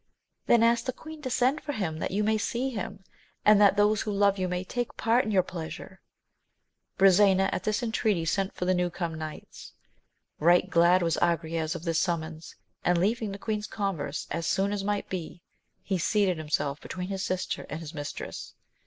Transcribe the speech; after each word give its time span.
Then 0.47 0.63
ask 0.63 0.85
the 0.85 0.93
queen 0.93 1.21
to 1.21 1.29
send 1.29 1.61
for 1.61 1.73
him 1.73 1.99
that 1.99 2.09
you 2.09 2.23
may 2.23 2.39
see 2.39 2.71
him, 2.71 3.03
and 3.45 3.61
that 3.61 3.77
those 3.77 4.01
who 4.01 4.11
love 4.11 4.39
you 4.39 4.47
may 4.47 4.63
take 4.63 4.97
part 4.97 5.23
in 5.25 5.29
your 5.29 5.43
pleasure. 5.43 6.01
Biisena 6.97 7.51
at 7.53 7.65
this 7.65 7.83
entreaty 7.83 8.25
sent 8.25 8.51
for 8.55 8.65
the 8.65 8.73
new 8.73 8.89
come 8.89 9.13
knights. 9.13 9.73
Eight 10.41 10.71
glad 10.71 11.03
was 11.03 11.17
Agrayes 11.21 11.75
of 11.75 11.83
this 11.83 11.99
summons; 11.99 12.55
and, 12.83 12.97
leaving 12.97 13.31
the 13.31 13.37
queen's 13.37 13.67
converse 13.67 14.25
as 14.31 14.47
soon 14.47 14.71
as 14.73 14.83
might 14.83 15.07
be, 15.07 15.43
he 15.83 15.99
seated 15.99 16.39
himself 16.39 16.81
between 16.81 17.09
his 17.09 17.21
sister 17.21 17.67
and 17.69 17.79
his 17.79 17.93
mistress. 17.93 18.55